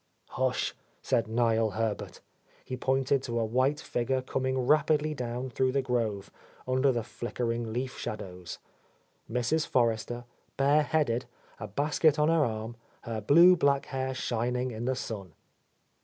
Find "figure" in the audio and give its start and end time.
3.79-4.23